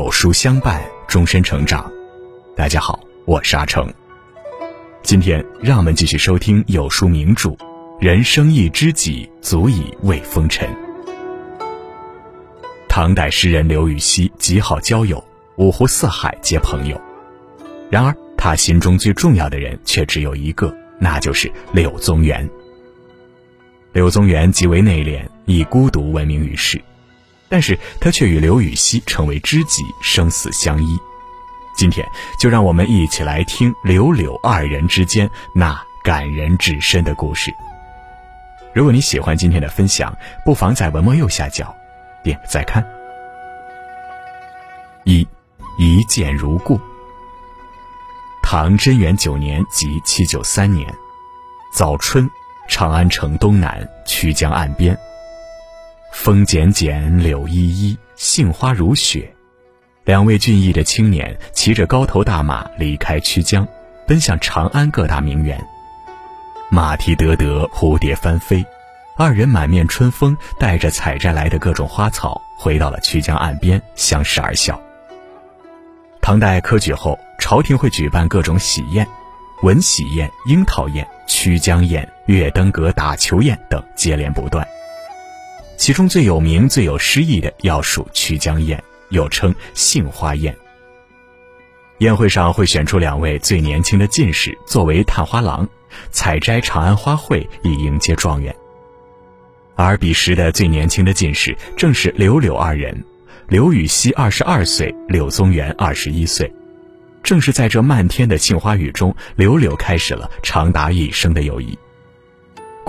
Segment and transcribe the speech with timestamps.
[0.00, 1.92] 有书相伴，终身成长。
[2.56, 3.86] 大家好，我是阿成。
[5.02, 7.50] 今天让我们继续收听有书名著
[8.00, 10.66] 《人生一知己，足以慰风尘》。
[12.88, 15.22] 唐代诗人刘禹锡极好交友，
[15.56, 16.98] 五湖四海皆朋友。
[17.90, 22.48] 然而，他心中最重要的人却只有一个，那就是柳宗元。
[23.92, 26.80] 柳宗元极为内敛，以孤独闻名于世。
[27.50, 30.98] 但是他却与刘禹锡成为知己，生死相依。
[31.76, 32.06] 今天
[32.38, 37.50] 就让我们一起来听刘柳二人之间那感人至深的故事。
[38.72, 41.74] 如果你喜欢今天的分享，不妨在文末右下角
[42.22, 42.86] 点个再看。
[45.04, 45.26] 一，
[45.76, 46.78] 一见如故。
[48.42, 50.92] 唐贞元九年即七九三年，
[51.72, 52.30] 早春，
[52.68, 54.96] 长安城东南曲江岸边。
[56.12, 59.32] 风剪剪，柳依依，杏花如雪。
[60.04, 63.66] 两位俊逸的青年骑着高头大马离开曲江，
[64.06, 65.58] 奔向长安各大名园。
[66.68, 68.64] 马蹄得得，蝴蝶翻飞，
[69.16, 74.80] 二人满面春风，带着采摘来的各种花草，回到了曲江岸边，相视而笑。
[76.20, 79.06] 唐代科举后，朝廷会举办各种喜宴，
[79.62, 84.66] 文喜宴、樱桃宴、曲江宴、月登阁打球宴等接连不断。
[85.80, 90.54] 其中最有名、最有诗意的，要数曲江宴，又称杏花宴。
[92.00, 95.66] 宴会上会选出两位最年轻的进士作为探花郎，
[96.10, 98.54] 采摘长安花卉以迎接状元。
[99.74, 103.02] 而彼时的最年轻的进士正是刘柳二人，
[103.48, 106.52] 刘禹锡二十二岁，柳宗元二十一岁。
[107.22, 111.78] 正是在这漫天的杏花雨中，刘柳开始了长达一生的友谊。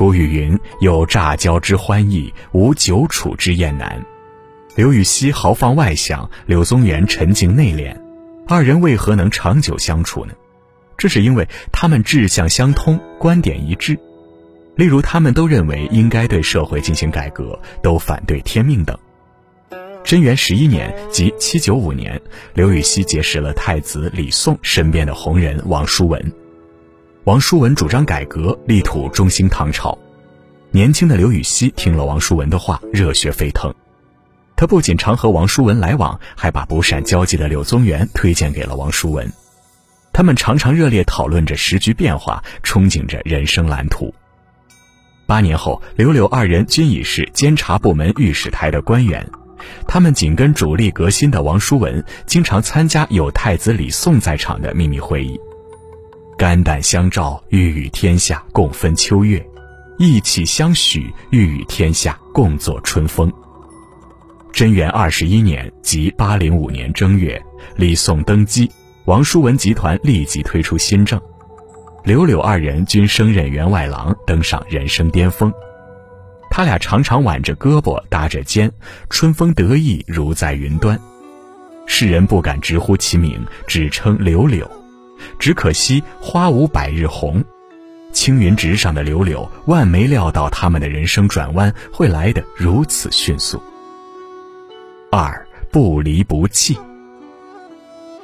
[0.02, 4.04] 古语云：“有乍交之欢意，无久处之厌难。”
[4.76, 7.96] 刘禹锡豪放外向，柳宗元沉静内敛，
[8.48, 10.34] 二人为何能长久相处呢？
[10.98, 13.96] 这是因为他们志向相通，观点一致。
[14.76, 18.98] 例如，他们都认为应该对社会进行改革，都反对天命等。
[20.04, 22.20] 贞元十一年，即七九五年，
[22.56, 26.34] 刘禹锡结识了太子李诵身边的红人王叔文。
[27.26, 29.96] 王叔文主张改革，力图中兴唐朝。
[30.72, 33.72] 年轻的刘禹锡听了王叔文的话，热血沸腾。
[34.56, 39.32] 他不仅常和王叔文来往，还把不善交际的柳宗元推荐给了王叔文。
[40.12, 44.12] 他们常常热烈讨论着时局变化，憧憬着人生蓝图。
[45.28, 49.30] 八年后，刘柳二人均已是监察部门御史台的官员。
[49.88, 55.40] 他们紧跟主力革新的王叔文，经常参加有太子李诵在场的秘密会议。
[56.42, 59.40] 肝胆相照，欲与天下共分秋月；
[60.00, 63.32] 意气相许，欲与天下共作春风。
[64.52, 67.40] 贞元二十一年，即八零五年正月，
[67.76, 68.68] 李诵登基，
[69.06, 71.22] 王叔文集团立即推出新政，
[72.04, 75.54] 刘柳二人均升任员外郎，登上人生巅峰。
[76.50, 78.72] 他俩常常挽着胳膊，搭着肩，
[79.12, 81.00] 春风得意如在云端。
[81.86, 84.68] 世人不敢直呼其名，只称刘柳。
[85.40, 87.44] 只可惜花无百日红，
[88.12, 93.62] 青云直上的柳柳万没料到他们的人生转弯会来得如此迅速。
[95.12, 96.78] 二不离不弃。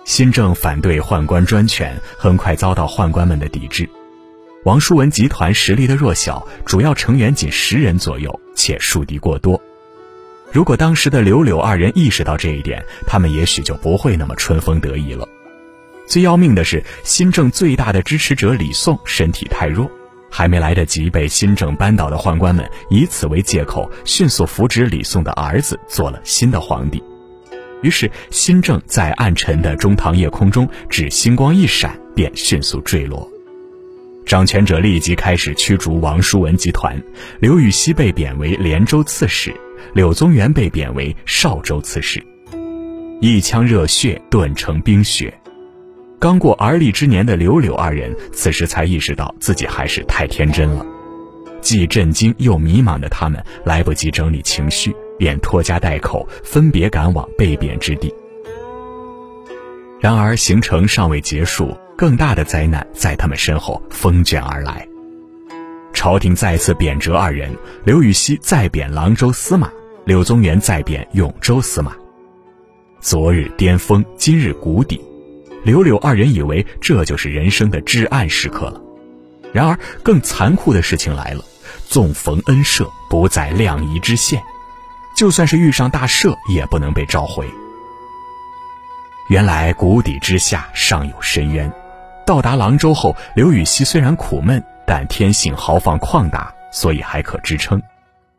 [0.05, 3.89] 新政反对宦官专权，很快遭到宦官们的抵制。
[4.63, 9.61] 王叔文集团实力的弱小，主要成员仅十人左右，且树敌过多。
[10.51, 15.27] 如果当时的刘柳二人意识到这一点，他们也许就不会那么春风得意了。
[16.07, 19.91] 最要命的是，新政最大的支持者李诵身体太弱，
[20.31, 27.03] 还没来得及被新政扳倒的宦官们以此为借口，迅速扶植李诵的儿子做了新的皇帝。
[27.83, 33.29] 于是，新政在暗沉的中唐夜空中只星光一闪，便迅速坠落。
[34.25, 37.01] 掌权者立即开始驱逐王叔文集团，
[37.39, 39.53] 刘禹锡被贬为连州刺史，
[39.93, 42.25] 柳宗元被贬为邵州刺史。
[43.19, 45.33] 一腔热血炖成冰雪。
[46.19, 50.83] 刚过而立之年的刘柳二人，此时才意识到自己还是太天真了。
[51.61, 58.11] 既震惊又迷茫的他们，来不及整理情绪，便拖家带口分别赶往被贬之地。
[59.99, 64.87] 然而行程尚未结束，更大的灾难在他们身后风卷而来。
[65.93, 67.51] 朝廷再次贬谪二人，
[67.83, 69.69] 刘禹锡再贬郎州司马，
[70.05, 71.93] 柳宗元再贬永州司马。
[72.99, 74.99] 昨日巅峰，今日谷底。
[75.63, 78.81] 柳柳二人以为这就是人生的至暗时刻了，
[79.53, 81.43] 然而更残酷的事情来了：
[81.87, 84.41] 纵逢恩赦，不在量仪之限，
[85.15, 87.47] 就算是遇上大赦，也不能被召回。
[89.29, 91.71] 原来谷底之下尚有深渊。
[92.25, 97.81] 到达廊州后，刘禹锡虽然苦闷，但天性豪放旷达，所以还可支撑。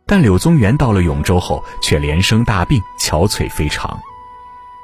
[0.06, 3.98] 但柳宗元到了永州后，却连生大病，憔悴非常。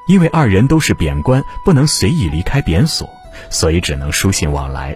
[0.07, 3.09] 因为二人都是贬官，不能随意离开贬所，
[3.49, 4.95] 所以只能书信往来。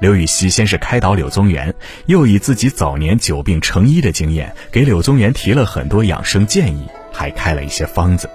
[0.00, 1.72] 刘禹锡先是开导柳宗元，
[2.06, 8.28] 又以自己早年久病成医的经验，给柳宗元提了很多养生建议，还开了一些方子。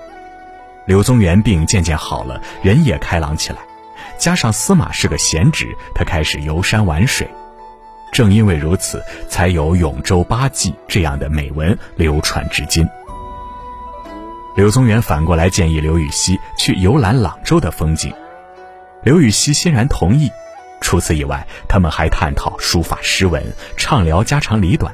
[0.85, 3.59] 柳宗元病渐渐好了，人也开朗起来。
[4.17, 7.29] 加上司马是个贤侄，他开始游山玩水。
[8.11, 12.87] 正因为如此，才有《永州八记》这样的美文流传至今。
[14.59, 18.13] 柳宗元反过来建议刘禹锡去游览朗州的风景，
[19.03, 20.29] 刘禹锡欣然同意。
[20.81, 23.41] 除此以外，他们还探讨书法诗文，
[23.77, 24.93] 畅聊家长里短。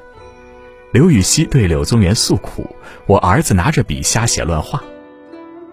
[0.91, 2.75] 刘禹锡对柳宗元诉苦
[3.09, 4.83] ：“我儿子拿着笔瞎写乱画。”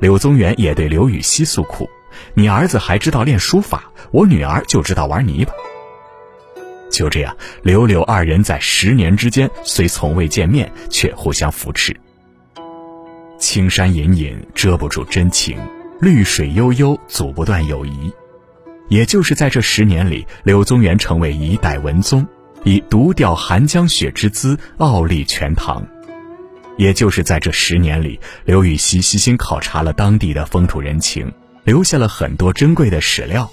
[0.01, 1.87] 柳宗元也对刘禹锡诉苦。
[2.33, 5.53] 你儿子还知道练书法，我女儿就知道玩泥巴。
[6.91, 11.95] 就这样，柳柳二人在十年之间虽从未见面，却互相扶持。
[13.43, 15.59] 青山隐隐遮不住真情，
[16.01, 18.13] 绿水悠悠阻不断友谊。
[18.89, 22.25] 也就是在这十年里，柳宗元成为一代文宗，
[22.63, 25.85] 以独钓寒江雪之姿傲立全唐。
[26.77, 31.31] 也就是在这十年里，刘禹锡悉心考察了当地的风土人情。
[31.65, 33.51] 留下了很多珍贵的史料，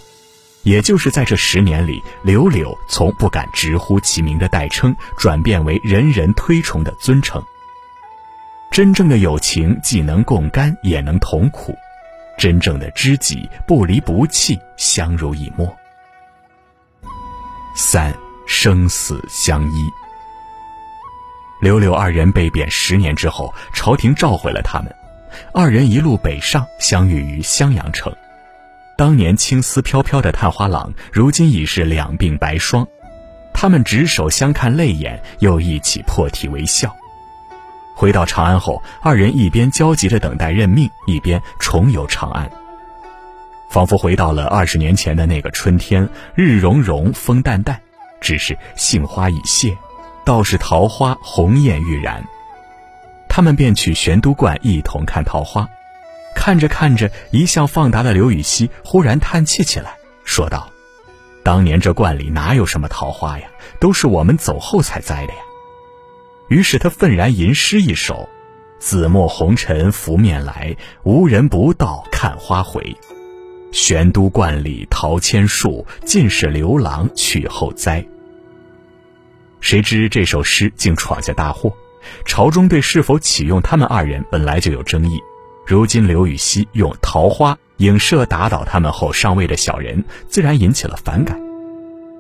[0.62, 7.44] 也就是在这十年里，柳柳从不敢直呼其名的代称，转变为人人推崇的尊称。
[8.71, 11.74] 真正的友情既能共甘，也能同苦；
[12.38, 15.75] 真正的知己不离不弃，相濡以沫。
[17.75, 18.13] 三
[18.45, 19.89] 生死相依。
[21.62, 24.95] 柳柳二人被贬十年之后，朝廷召回了他们。
[25.54, 28.15] 二人一路北上，相遇于襄阳城。
[28.98, 32.88] 当年青丝飘飘的探花郎，如今已是两鬓白霜。
[33.54, 36.95] 他们执手相看泪眼，又一起破涕为笑。
[38.00, 42.50] 回到长安后，二人一边焦急地等待任命，一边重游长安，
[43.69, 47.78] 仿佛回到了二十年前的那个春天，日融融，风淡淡，
[48.22, 49.75] 只是杏花已谢，
[50.24, 52.24] 倒是桃花红艳欲燃。
[53.28, 55.68] 他们便去玄都观一同看桃花，
[56.34, 60.69] 看着看着，一向放达的刘禹锡忽然叹气起来，说道
[61.44, 63.50] ：“当年这观里哪有什么桃花呀？
[63.81, 65.40] 都是我们走后才栽的呀。”
[66.50, 68.28] 于是他愤然吟诗一首
[68.80, 72.96] ：“紫陌红尘拂面来，无人不到看花回。
[73.72, 78.04] 玄都观里桃千树，尽是刘郎去后栽。”
[79.62, 81.72] 谁知这首诗竟闯下大祸。
[82.25, 85.19] 朝中对是否启用他们二人本来就有争议，
[85.68, 91.40] 如今刘禹锡用桃花影射打倒他们后上位的小人，自然引起了反感。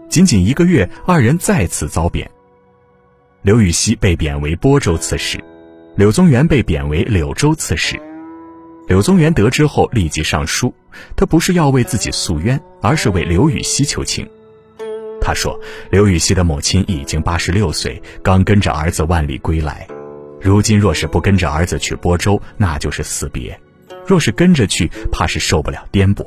[0.09, 2.29] 仅仅一个月，二人再次遭贬。
[3.41, 5.41] 刘禹锡被贬为播州刺史，
[5.95, 7.97] 柳宗元被贬为柳州刺史。
[8.85, 10.73] 柳宗元得知后立即上书，
[11.15, 14.29] 他不是要为自己诉冤，而是为刘禹锡求情。
[15.21, 15.57] 他说
[15.89, 19.87] ：“刘禹锡的母亲已经八十六岁，刚跟着儿子万里归来，
[20.41, 23.53] 如今若是不跟着儿子去播州，那就是死别；
[24.05, 26.25] 若是跟着去，怕是受不了颠簸。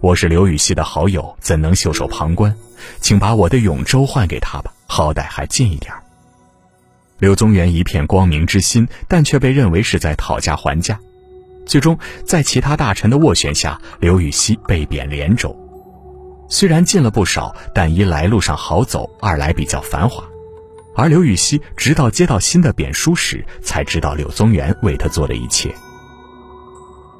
[0.00, 2.56] 我是刘禹锡的好友，怎能袖手旁观？
[3.00, 5.92] 请把我的永州换给他吧，好歹还近一点。”
[7.22, 10.98] 柳宗元一片光明之心，但却被认为是在讨价还价。
[11.64, 15.56] 最终，在其他大臣的斡旋下，刘禹锡被贬连州。
[16.48, 20.24] 虽然进了不少，但一来路上好走，二来比较繁华。
[20.96, 25.72] 而刘禹锡直到接到新的贬书时，才知道柳宗元为他做的一切。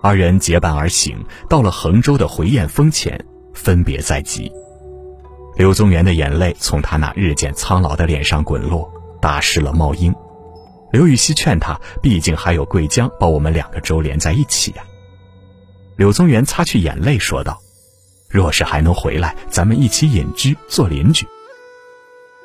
[0.03, 1.17] 二人结伴而行，
[1.49, 4.51] 到了衡州的回雁峰前，分别在即。
[5.55, 10.13] 柳宗元的眼泪从他那日渐苍老的脸上滚落，打湿了帽缨。
[10.91, 14.85] 刘禹锡劝他，毕竟还有桂江把我们两个州连在一起呀。
[15.97, 17.59] 柳宗元擦去眼泪，说道。
[18.29, 21.27] 若是还能回来，咱们一起隐居做邻居。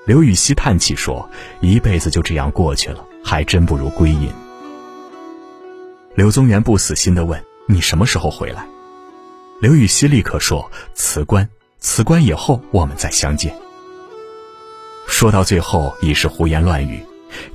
[0.05, 1.29] 刘禹锡叹气说
[1.59, 4.29] ：“一辈子就这样过去了，还真不如归隐。”
[6.15, 8.65] 柳宗元不死心地问：“你什么时候回来？”
[9.61, 13.53] 刘禹锡立刻说：“辞官，辞官以后我们再相见。”
[15.17, 17.03] 说到最后已是胡言乱语，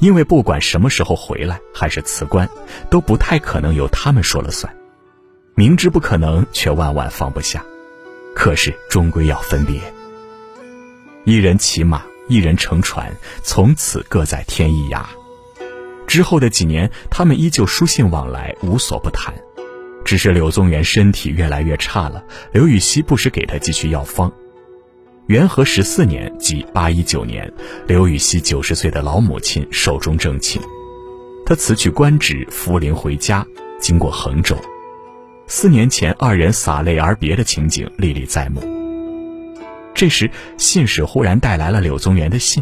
[0.01, 2.49] 因为不管什么时候回来还是辞官，
[2.91, 4.75] 都不太可能由他们说了算。
[5.55, 7.65] 明知不可能，却万万放不下。
[8.35, 9.81] 可是终归要分别，
[11.25, 13.15] 一人骑马，一人乘船，
[13.45, 15.05] 从此各在天一涯。
[16.09, 19.33] 之后的几年，他们依旧书信往来，无所不谈，
[20.05, 24.33] 只是柳宗元身体越来越差了，刘禹锡不时给他寄去药方。
[25.29, 27.51] 元和十四年，即八一九年，
[27.87, 30.61] 刘禹锡九十岁的老母亲寿终正寝，
[31.47, 33.47] 他辞去官职，扶灵回家，
[33.81, 34.57] 经过衡州。
[35.47, 38.61] 四年前，二人洒泪而别的情景历历在目。
[39.95, 42.61] 这时，信使忽然带来了柳宗元的信，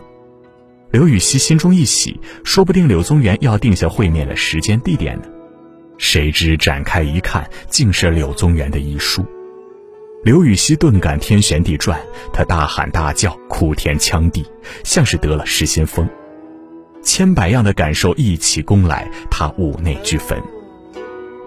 [0.91, 5.25] 刘禹锡心中一喜，说不定柳宗元要定下会面的时间地点呢。
[5.97, 9.25] 谁知展开一看，竟是柳宗元的遗书。
[10.23, 11.99] 刘禹锡顿感天旋地转，
[12.31, 14.45] 他大喊大叫，哭天抢地，
[14.85, 16.07] 像是得了失心疯。
[17.03, 20.39] 千百样的感受一起攻来，他五内俱焚。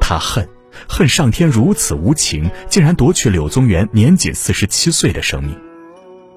[0.01, 0.50] 他恨，
[0.89, 5.56] 恨上天如此无情，竟然夺去柳宗元年仅四十七岁的生命。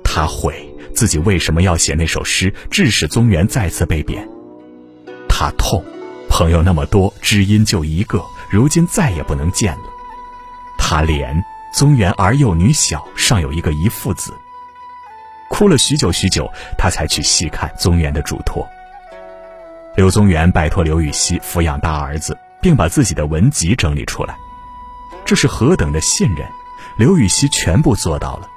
[0.05, 4.29] 他悔，自己为什么要写那首诗，致使宗元再次被贬。
[5.27, 5.83] 他痛，
[6.29, 9.85] 朋友那么多，知音就一个，如今再也不能见了。
[10.77, 11.35] 他怜。
[11.77, 14.33] 宗元儿幼女小，尚有一个遗父子。
[15.51, 18.67] 哭了许久许久，他才去细看宗元的嘱托。
[19.95, 24.35] 刘宗元拜托刘禹锡抚养大儿子，并把自己的文集整理出来，
[25.27, 26.49] 这是何等的信任！
[26.97, 28.49] 刘禹锡全部做到了。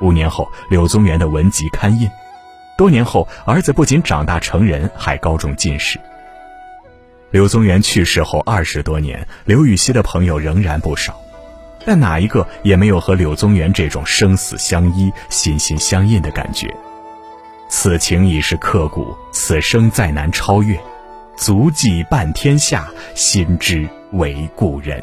[0.00, 2.10] 五年后，柳宗元的文集刊印。
[2.76, 6.00] 多年后，儿子不仅长大成人，还高中进士。
[7.30, 11.19] 柳宗元去世后二十多年，刘禹锡的朋友仍然不少。
[11.84, 16.72] 但哪一个也没有和柳宗元这种生死相依、心心相印的感觉。
[17.68, 20.78] 此情已是刻骨，此生再难超越。
[21.36, 25.02] 足迹半天下，心知为故人。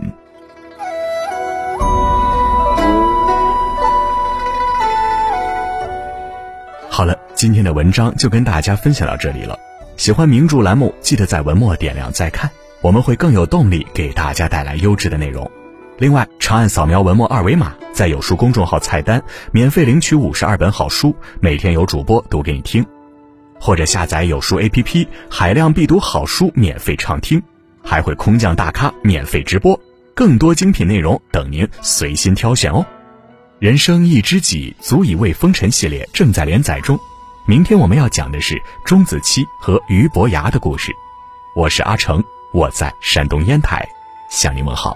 [6.90, 9.58] 好了，今天的文章就跟大家分享到这里了。
[9.96, 15.50] 喜欢名著栏目，记得在文末点亮再看，我们会更有动力给大家带来优质的内容。
[16.00, 22.84] 另外，长按扫描文末二维码，在有书公众号菜单免费领取五十二本好书，每天有主播读给你听；
[23.60, 27.42] 或者下载有书 APP，海量必读好书免费畅听，
[27.84, 29.80] 还会空降大咖免费直播，
[30.14, 32.86] 更多精品内容等您随心挑选哦。
[33.58, 37.00] 人生一知己，足以为风尘系列正在连载中，
[37.48, 40.92] 明天我们要讲的是钟子期和俞伯牙的故事。
[41.56, 42.24] 我是阿成，
[42.54, 43.84] 我在山东烟台，
[44.30, 44.96] 向您问好。